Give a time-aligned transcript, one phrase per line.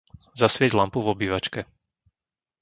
[0.39, 1.61] Zasvieť lampu v obývačke.